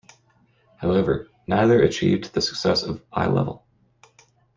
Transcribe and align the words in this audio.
However, 0.77 1.29
neither 1.45 1.79
achieved 1.83 2.33
the 2.33 2.41
success 2.41 2.81
of 2.81 3.03
"Eye 3.13 3.27
Level". 3.27 3.63